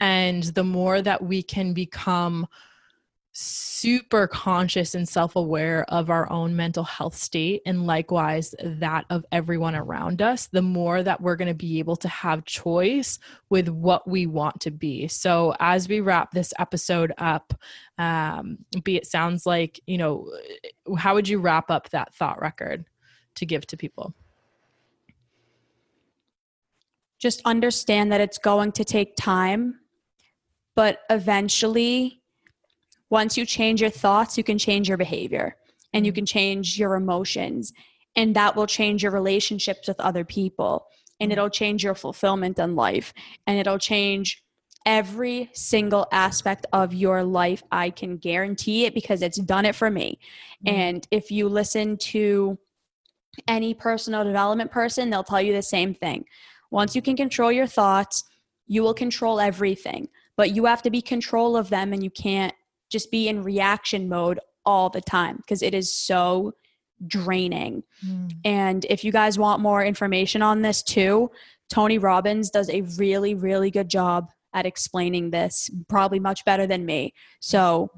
And 0.00 0.42
the 0.42 0.64
more 0.64 1.02
that 1.02 1.22
we 1.22 1.42
can 1.42 1.72
become 1.72 2.46
super 3.32 4.26
conscious 4.26 4.94
and 4.94 5.08
self 5.08 5.36
aware 5.36 5.84
of 5.88 6.10
our 6.10 6.30
own 6.32 6.56
mental 6.56 6.82
health 6.82 7.14
state 7.14 7.62
and 7.64 7.86
likewise 7.86 8.54
that 8.62 9.04
of 9.08 9.24
everyone 9.30 9.76
around 9.76 10.20
us, 10.20 10.48
the 10.48 10.62
more 10.62 11.02
that 11.02 11.20
we're 11.20 11.36
going 11.36 11.48
to 11.48 11.54
be 11.54 11.78
able 11.78 11.96
to 11.96 12.08
have 12.08 12.44
choice 12.44 13.18
with 13.48 13.68
what 13.68 14.08
we 14.08 14.26
want 14.26 14.60
to 14.60 14.70
be. 14.70 15.06
So, 15.06 15.54
as 15.60 15.88
we 15.88 16.00
wrap 16.00 16.32
this 16.32 16.52
episode 16.58 17.12
up, 17.18 17.54
um, 17.98 18.58
be 18.82 18.96
it 18.96 19.06
sounds 19.06 19.46
like, 19.46 19.80
you 19.86 19.98
know, 19.98 20.30
how 20.98 21.14
would 21.14 21.28
you 21.28 21.38
wrap 21.38 21.70
up 21.70 21.90
that 21.90 22.14
thought 22.14 22.40
record 22.40 22.84
to 23.36 23.46
give 23.46 23.66
to 23.68 23.76
people? 23.76 24.12
Just 27.20 27.42
understand 27.44 28.10
that 28.10 28.20
it's 28.20 28.38
going 28.38 28.72
to 28.72 28.84
take 28.84 29.14
time, 29.14 29.78
but 30.74 31.00
eventually 31.10 32.19
once 33.10 33.36
you 33.36 33.44
change 33.44 33.80
your 33.80 33.90
thoughts, 33.90 34.38
you 34.38 34.44
can 34.44 34.58
change 34.58 34.88
your 34.88 34.96
behavior 34.96 35.56
and 35.92 36.06
you 36.06 36.12
mm. 36.12 36.16
can 36.16 36.26
change 36.26 36.78
your 36.78 36.94
emotions. 36.94 37.72
And 38.16 38.34
that 38.36 38.56
will 38.56 38.66
change 38.66 39.02
your 39.02 39.12
relationships 39.12 39.88
with 39.88 40.00
other 40.00 40.24
people. 40.24 40.86
And 41.18 41.30
mm. 41.30 41.32
it'll 41.32 41.50
change 41.50 41.84
your 41.84 41.94
fulfillment 41.94 42.58
in 42.58 42.76
life. 42.76 43.12
And 43.46 43.58
it'll 43.58 43.78
change 43.78 44.42
every 44.86 45.50
single 45.52 46.06
aspect 46.12 46.66
of 46.72 46.94
your 46.94 47.22
life. 47.22 47.62
I 47.70 47.90
can 47.90 48.16
guarantee 48.16 48.86
it 48.86 48.94
because 48.94 49.22
it's 49.22 49.38
done 49.38 49.66
it 49.66 49.74
for 49.74 49.90
me. 49.90 50.18
Mm-hmm. 50.64 50.76
And 50.76 51.08
if 51.10 51.30
you 51.30 51.48
listen 51.48 51.96
to 51.98 52.58
any 53.46 53.74
personal 53.74 54.24
development 54.24 54.70
person, 54.70 55.10
they'll 55.10 55.24
tell 55.24 55.42
you 55.42 55.52
the 55.52 55.62
same 55.62 55.94
thing. 55.94 56.24
Once 56.70 56.94
you 56.94 57.02
can 57.02 57.16
control 57.16 57.52
your 57.52 57.66
thoughts, 57.66 58.24
you 58.66 58.82
will 58.82 58.94
control 58.94 59.40
everything, 59.40 60.08
but 60.36 60.52
you 60.52 60.64
have 60.64 60.82
to 60.82 60.90
be 60.90 61.02
control 61.02 61.56
of 61.56 61.70
them 61.70 61.92
and 61.92 62.02
you 62.02 62.10
can't 62.10 62.54
just 62.90 63.10
be 63.10 63.28
in 63.28 63.42
reaction 63.42 64.08
mode 64.08 64.40
all 64.66 64.90
the 64.90 65.00
time 65.00 65.36
because 65.38 65.62
it 65.62 65.74
is 65.74 65.92
so 65.92 66.52
draining. 67.06 67.82
Mm. 68.06 68.32
And 68.44 68.86
if 68.90 69.04
you 69.04 69.12
guys 69.12 69.38
want 69.38 69.62
more 69.62 69.84
information 69.84 70.42
on 70.42 70.62
this 70.62 70.82
too, 70.82 71.30
Tony 71.70 71.98
Robbins 71.98 72.50
does 72.50 72.68
a 72.68 72.82
really, 72.98 73.34
really 73.34 73.70
good 73.70 73.88
job 73.88 74.30
at 74.52 74.66
explaining 74.66 75.30
this, 75.30 75.70
probably 75.88 76.18
much 76.18 76.44
better 76.44 76.66
than 76.66 76.84
me. 76.84 77.14
So 77.38 77.90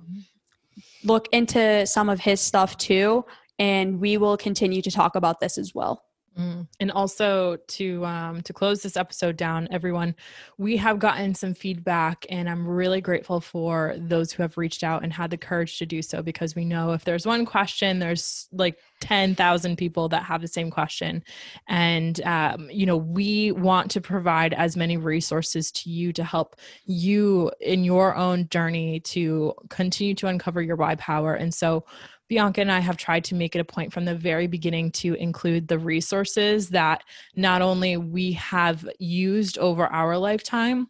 look 1.03 1.29
into 1.33 1.87
some 1.87 2.09
of 2.09 2.21
his 2.21 2.41
stuff 2.41 2.77
too, 2.77 3.25
and 3.59 3.99
we 4.01 4.19
will 4.19 4.37
continue 4.37 4.83
to 4.83 4.91
talk 4.91 5.17
about 5.17 5.41
this 5.41 5.57
as 5.57 5.75
well. 5.75 6.05
Mm. 6.39 6.67
And 6.81 6.91
also 6.91 7.57
to 7.57 8.05
um, 8.07 8.41
to 8.43 8.55
close 8.55 8.83
this 8.83 8.97
episode 8.97 9.37
down, 9.37 9.69
everyone, 9.71 10.15
we 10.57 10.79
have 10.79 10.99
gotten 10.99 11.35
some 11.35 11.53
feedback, 11.53 12.25
and 12.31 12.49
I'm 12.49 12.67
really 12.67 13.03
grateful 13.03 13.41
for 13.41 13.95
those 13.99 14.33
who 14.33 14.43
have 14.43 14.57
reached 14.57 14.83
out 14.83 15.03
and 15.03 15.13
had 15.13 15.31
the 15.31 15.37
courage 15.37 15.79
to 15.79 15.87
do 15.87 16.01
so 16.01 16.23
because 16.23 16.55
we 16.55 16.65
know 16.65 16.93
if 16.93 17.05
there's 17.05 17.27
one 17.27 17.45
question, 17.45 17.99
there's 17.99 18.49
like 18.51 18.79
ten 19.01 19.35
thousand 19.35 19.77
people 19.77 20.09
that 20.09 20.23
have 20.23 20.41
the 20.41 20.49
same 20.49 20.71
question, 20.71 21.23
and 21.69 22.23
um, 22.23 22.71
you 22.71 22.87
know 22.87 22.97
we 22.97 23.53
want 23.53 23.91
to 23.91 24.01
provide 24.01 24.55
as 24.55 24.75
many 24.75 24.97
resources 24.97 25.71
to 25.73 25.91
you 25.91 26.15
to 26.15 26.25
help 26.25 26.57
you 26.87 27.51
in 27.61 27.85
your 27.85 28.17
own 28.17 28.49
journey 28.49 29.01
to 29.01 29.53
continue 29.69 30.15
to 30.15 30.29
uncover 30.29 30.63
your 30.63 30.77
why 30.77 30.95
power, 30.95 31.35
and 31.35 31.53
so 31.53 31.85
Bianca 32.33 32.63
and 32.63 32.73
I 32.73 32.81
have 32.81 32.97
tried 32.97 33.25
to 33.25 33.35
make 33.35 33.55
it 33.55 33.59
a 33.59 33.65
point 33.65 33.93
from 33.93 34.07
the 34.07 34.15
very 34.15 34.47
beginning 34.47 34.91
to 34.93 35.13
include 35.13 35.69
the 35.69 35.79
resources 35.79 36.71
that 36.71 37.05
not 37.37 37.61
only 37.61 37.99
we 37.99 38.33
have 38.33 38.89
used 38.99 39.59
over 39.59 39.87
our 39.89 40.17
lifetime, 40.17 40.89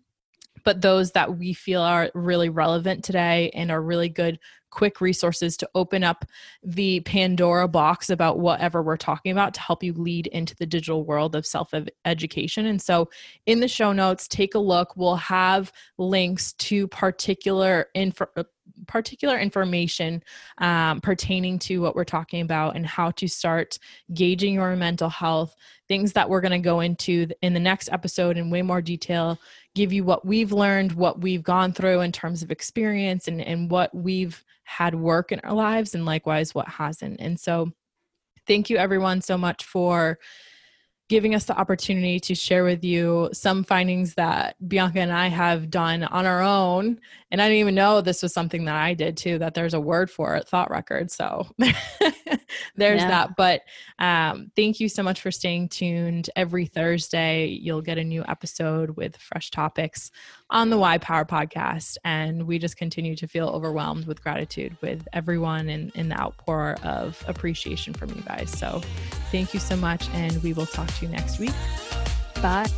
but 0.63 0.83
those 0.83 1.11
that 1.11 1.37
we 1.39 1.53
feel 1.53 1.81
are 1.83 2.13
really 2.15 2.49
relevant 2.49 3.03
today 3.03 3.51
and 3.55 3.73
are 3.73 3.83
really 3.83 4.09
good 4.09 4.39
quick 4.71 5.01
resources 5.01 5.57
to 5.57 5.69
open 5.75 6.05
up 6.05 6.25
the 6.63 7.01
Pandora 7.01 7.67
box 7.67 8.09
about 8.09 8.39
whatever 8.39 8.81
we're 8.81 8.97
talking 8.97 9.33
about 9.33 9.53
to 9.55 9.61
help 9.61 9.83
you 9.83 9.93
lead 9.95 10.29
into 10.29 10.55
the 10.55 10.65
digital 10.65 11.05
world 11.05 11.35
of 11.35 11.45
self 11.45 11.75
education. 12.05 12.67
And 12.67 12.81
so, 12.81 13.11
in 13.47 13.59
the 13.59 13.67
show 13.67 13.93
notes, 13.93 14.29
take 14.29 14.55
a 14.55 14.61
look. 14.61 14.97
We'll 14.97 15.17
have 15.17 15.73
links 15.99 16.53
to 16.55 16.87
particular 16.87 17.89
info 17.95 18.27
particular 18.87 19.39
information 19.39 20.23
um, 20.59 21.01
pertaining 21.01 21.59
to 21.59 21.81
what 21.81 21.95
we're 21.95 22.05
talking 22.05 22.43
about 22.43 22.77
and 22.77 22.87
how 22.87 23.11
to 23.13 23.29
start 23.29 23.79
gauging 24.15 24.55
your 24.55 24.75
mental 24.77 25.09
health 25.09 25.55
things 25.89 26.13
that 26.13 26.29
we're 26.29 26.41
going 26.41 26.53
to 26.53 26.59
go 26.59 26.81
into 26.81 27.29
in 27.43 27.55
the 27.55 27.61
next 27.61 27.89
episode 27.93 28.37
in 28.37 28.51
way 28.51 28.63
more 28.63 28.81
detail 28.81 29.39
give 29.75 29.93
you 29.93 30.05
what 30.05 30.25
we've 30.25 30.53
learned 30.53 30.93
what 30.93 31.21
we've 31.21 31.43
gone 31.43 31.73
through 31.73 32.01
in 32.01 32.13
terms 32.13 32.43
of 32.43 32.51
experience 32.51 33.29
and, 33.29 33.41
and 33.41 33.71
what 33.71 33.95
we've 33.95 34.45
had 34.65 34.95
work 34.95 35.33
in 35.33 35.41
our 35.41 35.53
lives 35.53 35.95
and 35.95 36.05
likewise 36.05 36.55
what 36.55 36.69
hasn't 36.69 37.21
and 37.21 37.39
so 37.39 37.71
thank 38.47 38.71
you 38.71 38.77
everyone 38.77 39.21
so 39.21 39.37
much 39.37 39.65
for 39.65 40.19
giving 41.13 41.35
us 41.35 41.45
the 41.45 41.55
opportunity 41.59 42.19
to 42.19 42.35
share 42.35 42.65
with 42.65 42.83
you 42.83 43.29
some 43.35 43.65
findings 43.65 44.15
that 44.15 44.57
Bianca 44.67 44.99
and 45.01 45.13
I 45.13 45.29
have 45.29 45.69
done 45.69 46.05
on 46.05 46.25
our 46.25 46.41
own. 46.41 46.99
And 47.33 47.41
I 47.41 47.47
didn't 47.49 47.61
even 47.61 47.75
know 47.75 48.03
this 48.03 48.23
was 48.23 48.35
something 48.35 48.67
that 48.67 48.77
I 48.77 48.93
did 48.93 49.17
too, 49.17 49.39
that 49.39 49.55
there's 49.55 49.73
a 49.73 49.81
word 49.81 50.11
for 50.11 50.37
it, 50.37 50.47
thought 50.47 50.71
record. 50.71 51.11
So 51.11 51.47
there's 51.59 53.01
yeah. 53.01 53.09
that. 53.09 53.37
But 53.39 53.63
um, 53.99 54.53
thank 54.55 54.81
you 54.81 54.89
so 54.91 55.03
much 55.03 55.23
for 55.23 55.31
staying 55.31 55.71
tuned. 55.71 56.29
Every 56.37 56.67
Thursday, 56.67 57.47
you'll 57.47 57.81
get 57.81 57.97
a 57.97 58.05
new 58.05 58.23
episode 58.29 58.91
with 58.91 59.17
fresh 59.17 59.51
topics 59.51 60.11
on 60.51 60.69
the 60.69 60.77
Why 60.77 60.99
Power 60.99 61.25
podcast. 61.25 61.97
And 62.05 62.47
we 62.47 62.59
just 62.59 62.77
continue 62.77 63.17
to 63.17 63.27
feel 63.27 63.49
overwhelmed 63.49 64.07
with 64.07 64.23
gratitude 64.23 64.77
with 64.83 65.09
everyone 65.15 65.71
in, 65.71 65.91
in 65.95 66.11
the 66.11 66.21
outpour 66.21 66.77
of 66.83 67.25
appreciation 67.27 67.95
from 67.95 68.11
you 68.11 68.21
guys. 68.27 68.51
So 68.51 68.83
thank 69.31 69.55
you 69.55 69.61
so 69.61 69.75
much. 69.75 70.07
And 70.11 70.43
we 70.43 70.53
will 70.53 70.67
talk 70.67 70.89
to 70.89 71.07
you 71.07 71.11
next 71.11 71.39
week. 71.39 71.55
Bye. 72.43 72.69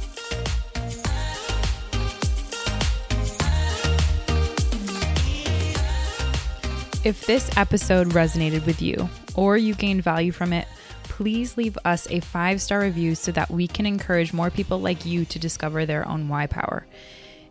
If 7.04 7.26
this 7.26 7.54
episode 7.58 8.08
resonated 8.08 8.64
with 8.64 8.80
you 8.80 9.10
or 9.34 9.58
you 9.58 9.74
gained 9.74 10.02
value 10.02 10.32
from 10.32 10.54
it, 10.54 10.66
please 11.02 11.58
leave 11.58 11.76
us 11.84 12.10
a 12.10 12.20
five 12.20 12.62
star 12.62 12.80
review 12.80 13.14
so 13.14 13.30
that 13.32 13.50
we 13.50 13.68
can 13.68 13.84
encourage 13.84 14.32
more 14.32 14.48
people 14.48 14.80
like 14.80 15.04
you 15.04 15.26
to 15.26 15.38
discover 15.38 15.84
their 15.84 16.08
own 16.08 16.30
why 16.30 16.46
power. 16.46 16.86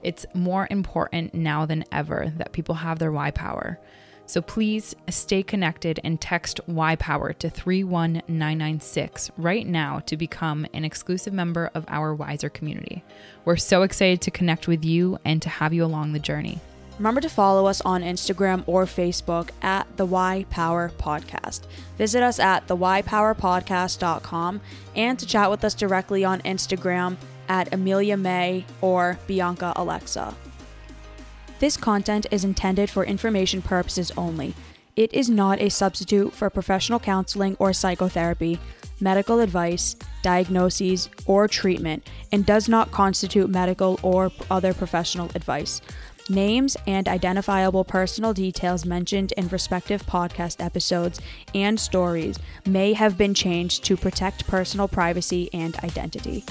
It's 0.02 0.26
more 0.34 0.68
important 0.72 1.36
now 1.36 1.68
than 1.68 1.86
ever 1.92 2.34
that 2.38 2.52
people 2.52 2.74
have 2.74 2.98
their 2.98 3.12
why 3.12 3.30
power. 3.30 3.80
So 4.26 4.42
please 4.42 4.96
stay 5.10 5.44
connected 5.44 6.00
and 6.04 6.20
text 6.20 6.60
Y 6.66 6.96
Power 6.96 7.32
to 7.34 7.50
31996 7.52 9.30
right 9.38 9.68
now 9.68 10.00
to 10.08 10.18
become 10.18 10.66
an 10.74 10.84
exclusive 10.84 11.34
member 11.34 11.70
of 11.76 11.86
our 11.90 12.16
Wiser 12.16 12.50
community. 12.50 13.04
We're 13.46 13.58
so 13.58 13.84
excited 13.84 14.22
to 14.22 14.32
connect 14.32 14.68
with 14.68 14.84
you 14.84 15.20
and 15.24 15.44
to 15.44 15.50
have 15.50 15.74
you 15.74 15.86
along 15.86 16.14
the 16.14 16.20
journey. 16.20 16.60
Remember 16.98 17.22
to 17.22 17.30
follow 17.30 17.66
us 17.66 17.82
on 17.82 18.04
Instagram 18.04 18.64
or 18.68 18.86
Facebook 18.86 19.50
at 19.62 19.88
the 19.98 20.06
WhyPower 20.06 20.92
Podcast. 20.94 21.62
Visit 21.98 22.22
us 22.22 22.40
at 22.40 22.68
thewhypowerpodcast.com 22.68 24.62
and 24.96 25.18
to 25.18 25.26
chat 25.26 25.50
with 25.50 25.64
us 25.64 25.74
directly 25.74 26.24
on 26.24 26.42
Instagram 26.42 27.18
at 27.50 27.74
Emilia 27.74 28.16
May 28.16 28.66
or 28.82 29.18
Bianca 29.28 29.74
Alexa. 29.76 30.36
This 31.60 31.78
content 31.78 32.28
is 32.30 32.44
intended 32.44 32.90
for 32.90 33.04
information 33.04 33.62
purposes 33.62 34.12
only. 34.16 34.54
It 34.96 35.12
is 35.14 35.30
not 35.30 35.60
a 35.60 35.70
substitute 35.70 36.34
for 36.34 36.50
professional 36.50 37.00
counseling 37.00 37.56
or 37.58 37.74
psychotherapy, 37.74 38.60
medical 39.00 39.40
advice, 39.40 39.96
diagnoses, 40.22 41.10
or 41.26 41.48
treatment, 41.48 42.08
and 42.32 42.46
does 42.46 42.70
not 42.70 42.92
constitute 42.92 43.50
medical 43.50 44.00
or 44.04 44.32
other 44.52 44.74
professional 44.74 45.30
advice. 45.36 45.82
Names 46.30 46.78
and 46.88 47.10
identifiable 47.10 47.84
personal 47.84 48.34
details 48.34 48.86
mentioned 48.86 49.34
in 49.34 49.50
respective 49.50 50.06
podcast 50.06 50.64
episodes 50.64 51.20
and 51.54 51.78
stories 51.78 52.40
may 52.66 52.94
have 52.94 53.18
been 53.18 53.34
changed 53.34 53.84
to 53.84 53.98
protect 53.98 54.48
personal 54.48 54.88
privacy 54.88 55.50
and 55.54 55.76
identity. 55.84 56.46